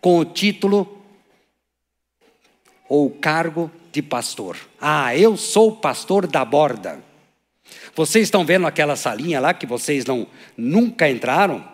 [0.00, 1.02] com o título
[2.88, 4.56] ou o cargo de pastor.
[4.80, 7.02] Ah, eu sou pastor da borda.
[7.94, 11.66] Vocês estão vendo aquela salinha lá que vocês não nunca entraram?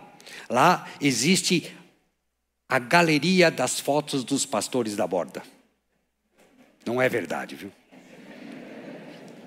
[0.49, 1.75] Lá existe
[2.67, 5.43] a galeria das fotos dos pastores da borda.
[6.85, 7.71] Não é verdade, viu?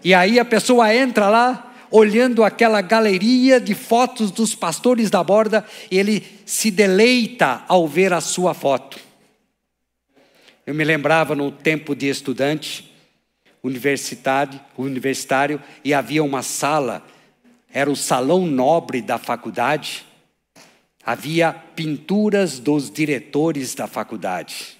[0.05, 5.65] E aí a pessoa entra lá, olhando aquela galeria de fotos dos pastores da borda,
[5.91, 8.99] ele se deleita ao ver a sua foto.
[10.67, 12.93] Eu me lembrava no tempo de estudante,
[13.63, 17.03] universitário, universitário e havia uma sala,
[17.73, 20.05] era o salão nobre da faculdade.
[21.03, 24.77] Havia pinturas dos diretores da faculdade.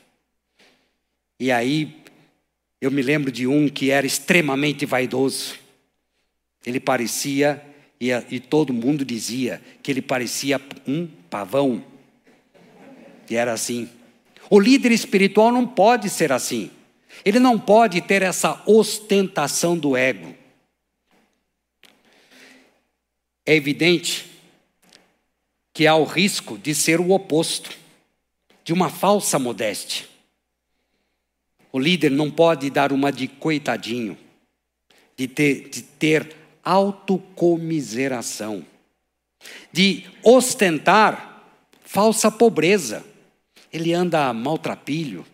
[1.41, 1.97] E aí
[2.79, 5.66] eu me lembro de um que era extremamente vaidoso.
[6.67, 7.65] Ele parecia,
[8.01, 11.83] e, e todo mundo dizia, que ele parecia um pavão.
[13.31, 13.89] E era assim.
[14.51, 16.71] O líder espiritual não pode ser assim.
[17.25, 20.35] Ele não pode ter essa ostentação do ego.
[23.47, 24.27] É evidente
[25.73, 27.71] que há o risco de ser o oposto,
[28.65, 30.05] de uma falsa modéstia.
[31.71, 34.19] O líder não pode dar uma de coitadinho.
[35.17, 36.37] de ter, de ter
[36.67, 38.67] autocomiseração,
[39.73, 41.45] de ostentar
[41.85, 43.05] falsa pobreza.
[43.73, 45.25] Ele anda maltrapilho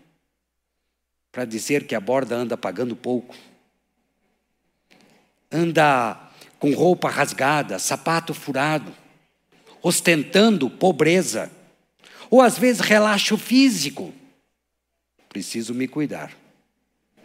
[1.30, 3.34] para dizer que a borda anda pagando pouco.
[5.50, 6.20] Anda
[6.58, 8.94] com roupa rasgada, sapato furado,
[9.82, 11.50] ostentando pobreza.
[12.30, 14.12] Ou às vezes relaxo físico.
[15.30, 16.36] Preciso me cuidar.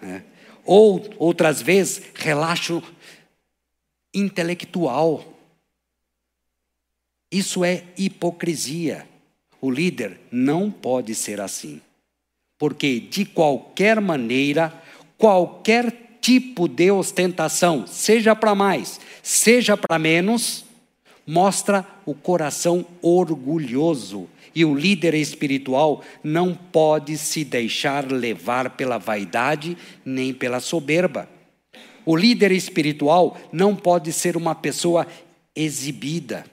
[0.02, 0.24] Né?
[0.64, 2.82] Ou outras vezes relaxo
[4.20, 5.24] intelectual.
[7.32, 9.08] Isso é hipocrisia.
[9.62, 11.82] O líder não pode ser assim.
[12.58, 14.74] Porque, de qualquer maneira,
[15.18, 20.66] qualquer tipo de ostentação, seja para mais, seja para menos,
[21.26, 24.28] mostra o coração orgulhoso.
[24.56, 31.30] E o líder espiritual não pode se deixar levar pela vaidade nem pela soberba.
[32.08, 35.06] O líder espiritual não pode ser uma pessoa
[35.54, 36.46] exibida.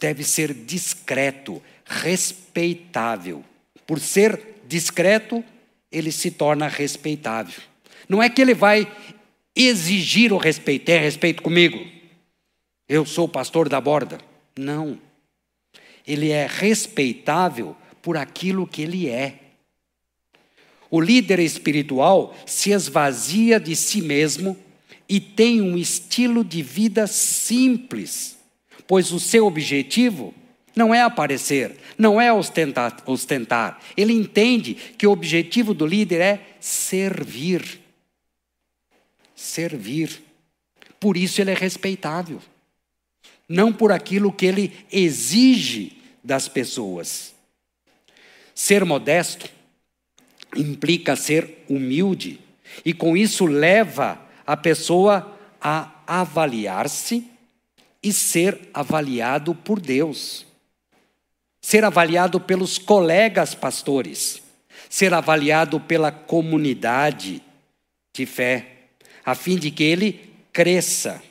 [0.00, 3.44] Deve ser discreto, respeitável.
[3.86, 5.44] Por ser discreto,
[5.92, 7.60] ele se torna respeitável.
[8.08, 8.90] Não é que ele vai
[9.54, 11.86] exigir o respeito, tem respeito comigo.
[12.88, 14.18] Eu sou o pastor da borda.
[14.56, 14.98] Não.
[16.06, 19.43] Ele é respeitável por aquilo que ele é.
[20.94, 24.56] O líder espiritual se esvazia de si mesmo
[25.08, 28.38] e tem um estilo de vida simples,
[28.86, 30.32] pois o seu objetivo
[30.72, 33.80] não é aparecer, não é ostentar, ostentar.
[33.96, 37.80] Ele entende que o objetivo do líder é servir.
[39.34, 40.22] Servir.
[41.00, 42.40] Por isso ele é respeitável.
[43.48, 47.34] Não por aquilo que ele exige das pessoas.
[48.54, 49.53] Ser modesto
[50.56, 52.40] implica ser humilde,
[52.84, 57.24] e com isso leva a pessoa a avaliar-se
[58.02, 60.46] e ser avaliado por Deus.
[61.60, 64.42] Ser avaliado pelos colegas pastores,
[64.90, 67.42] ser avaliado pela comunidade
[68.14, 68.66] de fé,
[69.24, 71.22] a fim de que ele cresça,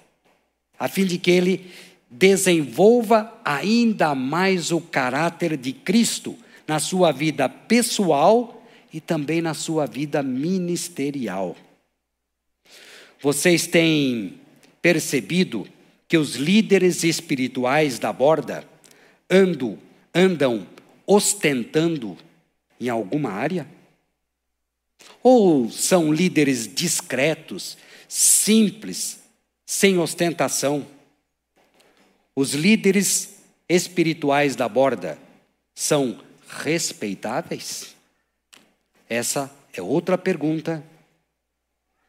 [0.79, 1.71] a fim de que ele
[2.09, 6.35] desenvolva ainda mais o caráter de Cristo
[6.67, 8.52] na sua vida pessoal
[8.93, 11.57] e também na sua vida ministerial.
[13.19, 14.39] Vocês têm
[14.81, 15.67] percebido
[16.07, 18.63] que os líderes espirituais da borda
[19.29, 19.79] andam
[20.13, 20.67] andam
[21.07, 22.17] ostentando
[22.79, 23.67] em alguma área?
[25.21, 27.77] Ou são líderes discretos,
[28.07, 29.19] simples,
[29.65, 30.85] sem ostentação?
[32.35, 33.37] Os líderes
[33.67, 35.17] espirituais da borda
[35.73, 37.95] são respeitáveis?
[39.09, 40.83] Essa é outra pergunta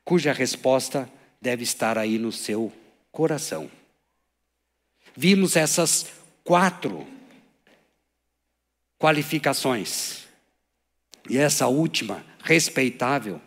[0.05, 1.09] cuja resposta
[1.41, 2.73] deve estar aí no seu
[3.11, 3.71] coração.
[5.17, 6.07] Vimos essas
[6.43, 7.07] quatro
[8.99, 10.25] qualificações.
[11.29, 13.41] E essa última, respeitável,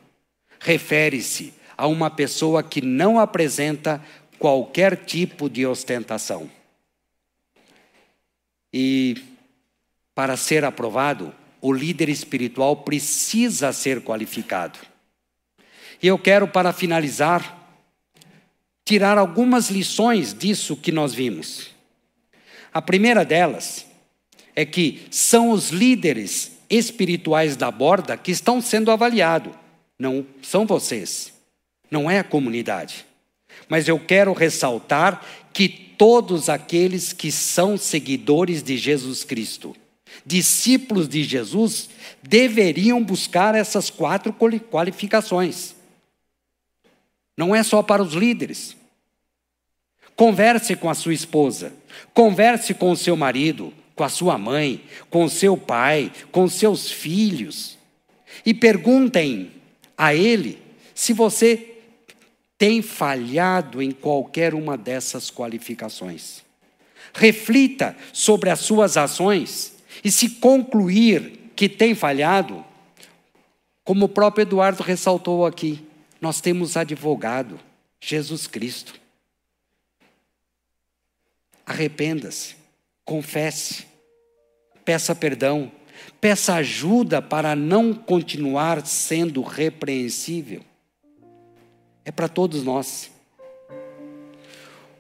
[0.60, 4.04] refere-se a uma pessoa que não apresenta
[4.40, 6.50] qualquer tipo de ostentação.
[8.74, 9.16] E
[10.14, 14.80] para ser aprovado, o líder espiritual precisa ser qualificado.
[16.02, 17.58] E eu quero, para finalizar,
[18.86, 21.72] tirar algumas lições disso que nós vimos.
[22.74, 23.86] A primeira delas
[24.56, 29.54] é que são os líderes espirituais da borda que estão sendo avaliados,
[29.98, 31.34] não são vocês,
[31.90, 33.06] não é a comunidade.
[33.68, 39.76] Mas eu quero ressaltar que todos aqueles que são seguidores de Jesus Cristo,
[40.26, 41.90] discípulos de Jesus,
[42.22, 45.76] deveriam buscar essas quatro qualificações.
[47.38, 48.76] Não é só para os líderes.
[50.16, 51.72] Converse com a sua esposa,
[52.14, 56.92] converse com o seu marido, com a sua mãe, com o seu pai, com seus
[56.92, 57.78] filhos,
[58.46, 59.52] e perguntem
[59.96, 60.60] a ele
[60.94, 61.76] se você
[62.58, 66.44] tem falhado em qualquer uma dessas qualificações.
[67.14, 72.64] Reflita sobre as suas ações e se concluir que tem falhado,
[73.84, 75.86] como o próprio Eduardo ressaltou aqui,
[76.20, 77.60] nós temos advogado,
[78.00, 78.94] Jesus Cristo.
[81.66, 82.56] Arrependa-se.
[83.06, 83.86] Confesse,
[84.84, 85.72] peça perdão,
[86.20, 90.62] peça ajuda para não continuar sendo repreensível.
[92.04, 93.10] É para todos nós.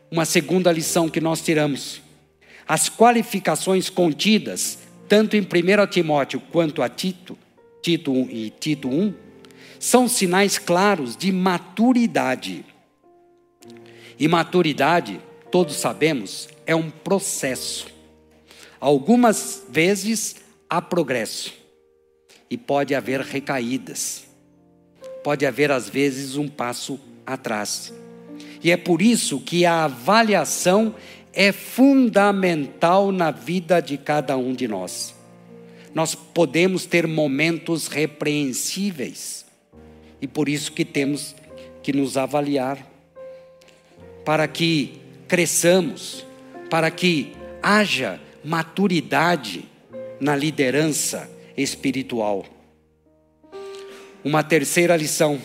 [0.09, 2.01] Uma segunda lição que nós tiramos:
[2.65, 7.37] as qualificações contidas, tanto em 1 Timóteo quanto a Tito,
[7.81, 9.13] Tito 1 e Tito 1,
[9.79, 12.65] são sinais claros de maturidade
[14.19, 17.87] E maturidade, todos sabemos, é um processo.
[18.79, 20.37] Algumas vezes
[20.69, 21.53] há progresso
[22.49, 24.25] e pode haver recaídas.
[25.23, 27.93] Pode haver, às vezes, um passo atrás.
[28.63, 30.95] E é por isso que a avaliação
[31.39, 35.13] é fundamental na vida de cada um de nós.
[35.93, 39.45] Nós podemos ter momentos repreensíveis
[40.19, 41.35] e por isso que temos
[41.83, 42.83] que nos avaliar
[44.25, 46.25] para que cresçamos,
[46.71, 49.63] para que haja maturidade
[50.19, 52.47] na liderança espiritual.
[54.23, 55.39] Uma terceira lição: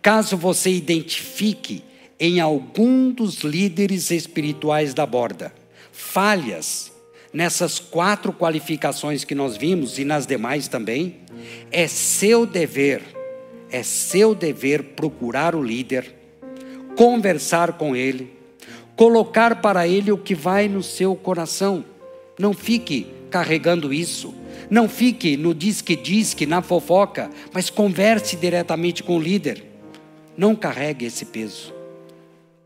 [0.00, 1.84] caso você identifique
[2.20, 5.52] em algum dos líderes espirituais da borda
[5.90, 6.92] falhas
[7.32, 11.16] nessas quatro qualificações que nós vimos e nas demais também,
[11.70, 13.02] é seu dever,
[13.70, 16.12] é seu dever procurar o líder,
[16.96, 18.32] conversar com ele,
[18.96, 21.84] colocar para ele o que vai no seu coração.
[22.38, 24.34] Não fique carregando isso.
[24.68, 29.64] Não fique no diz que diz que na fofoca, mas converse diretamente com o líder.
[30.36, 31.79] Não carregue esse peso.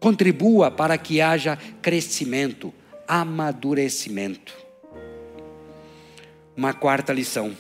[0.05, 2.75] Contribua para que haja crescimento,
[3.09, 4.55] amadurecimento.
[6.55, 7.57] Uma quarta lição.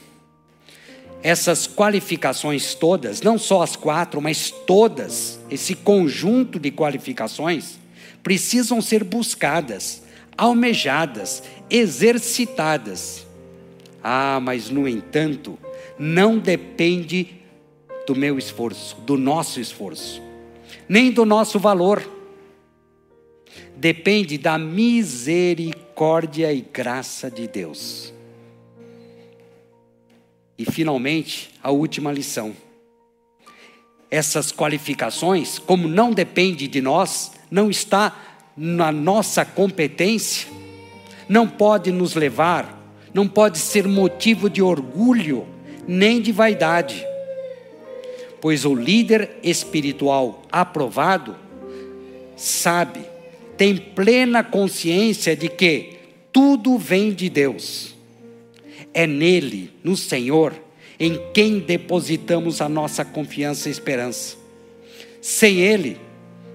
[1.22, 7.78] Essas qualificações todas, não só as quatro, mas todas, esse conjunto de qualificações,
[8.22, 10.02] precisam ser buscadas,
[10.36, 13.26] almejadas, exercitadas.
[14.02, 15.58] Ah, mas no entanto,
[15.98, 17.40] não depende
[18.06, 20.20] do meu esforço, do nosso esforço,
[20.86, 22.12] nem do nosso valor
[23.76, 28.12] depende da misericórdia e graça de Deus.
[30.56, 32.54] E finalmente, a última lição.
[34.10, 38.16] Essas qualificações, como não depende de nós, não está
[38.56, 40.48] na nossa competência,
[41.28, 42.80] não pode nos levar,
[43.12, 45.46] não pode ser motivo de orgulho,
[45.86, 47.04] nem de vaidade.
[48.40, 51.34] Pois o líder espiritual aprovado
[52.36, 53.13] sabe
[53.56, 55.98] tem plena consciência de que
[56.32, 57.94] tudo vem de Deus.
[58.92, 60.54] É nele, no Senhor,
[60.98, 64.36] em quem depositamos a nossa confiança e esperança.
[65.20, 65.98] Sem Ele,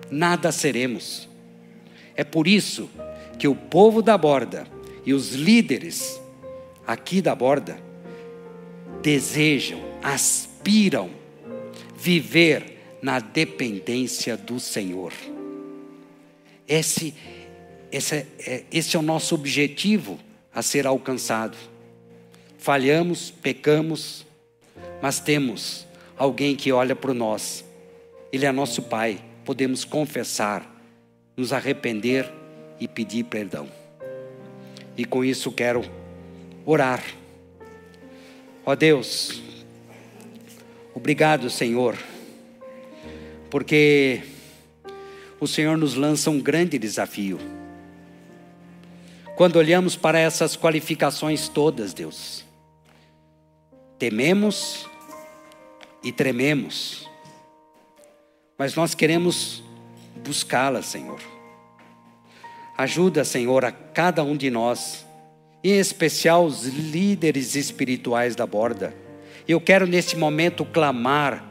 [0.10, 1.28] nada seremos.
[2.16, 2.90] É por isso
[3.38, 4.68] que o povo da borda
[5.06, 6.20] e os líderes
[6.86, 7.80] aqui da borda
[9.02, 11.10] desejam, aspiram
[11.96, 15.14] viver na dependência do Senhor.
[16.70, 17.16] Esse,
[17.92, 20.20] esse, é, esse é o nosso objetivo
[20.54, 21.58] a ser alcançado.
[22.60, 24.24] Falhamos, pecamos,
[25.02, 27.66] mas temos alguém que olha para nós.
[28.32, 29.20] Ele é nosso Pai.
[29.44, 30.80] Podemos confessar,
[31.36, 32.32] nos arrepender
[32.80, 33.68] e pedir perdão.
[34.96, 35.82] E com isso quero
[36.64, 37.04] orar.
[38.64, 39.42] Ó Deus,
[40.94, 41.98] obrigado, Senhor,
[43.50, 44.22] porque
[45.40, 47.40] o Senhor nos lança um grande desafio.
[49.36, 52.44] Quando olhamos para essas qualificações todas, Deus,
[53.98, 54.86] tememos
[56.04, 57.10] e trememos,
[58.58, 59.64] mas nós queremos
[60.26, 61.20] buscá-las, Senhor.
[62.78, 65.06] Ajuda, Senhor, a cada um de nós,
[65.64, 68.94] em especial os líderes espirituais da borda.
[69.48, 71.46] Eu quero neste momento clamar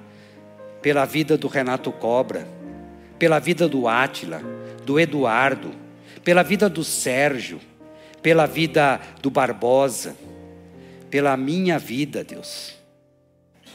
[0.83, 2.58] pela vida do Renato Cobra
[3.19, 4.43] pela vida do Átila,
[4.85, 5.73] do Eduardo,
[6.25, 7.61] pela vida do Sérgio,
[8.23, 10.17] pela vida do Barbosa,
[11.11, 12.75] pela minha vida, Deus,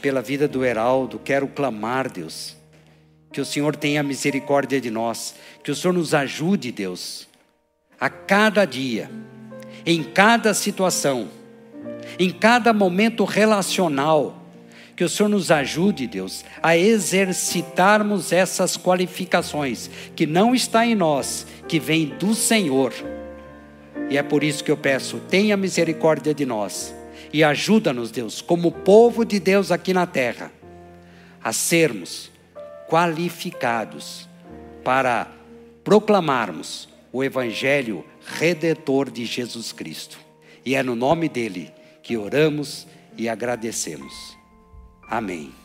[0.02, 2.56] pela vida do Heraldo, quero clamar, Deus,
[3.32, 7.28] que o Senhor tenha misericórdia de nós, que o Senhor nos ajude, Deus,
[8.00, 9.10] a cada dia,
[9.86, 11.30] em cada situação,
[12.20, 14.43] em cada momento relacional,
[14.96, 21.48] que o Senhor nos ajude, Deus, a exercitarmos essas qualificações que não está em nós,
[21.68, 22.94] que vem do Senhor.
[24.10, 26.94] E é por isso que eu peço, tenha misericórdia de nós
[27.34, 30.52] e ajuda-nos, Deus, como povo de Deus aqui na terra,
[31.44, 32.32] a sermos
[32.88, 34.30] qualificados
[34.84, 35.28] para
[35.84, 38.06] proclamarmos o evangelho
[38.38, 40.20] redentor de Jesus Cristo.
[40.64, 41.72] E é no nome dele
[42.04, 42.88] que oramos
[43.18, 44.33] e agradecemos.
[45.14, 45.62] Amém.